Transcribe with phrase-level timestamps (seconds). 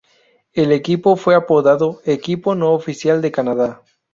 [0.53, 3.83] El equipo fue apodado "Equipo no oficial de Canadá".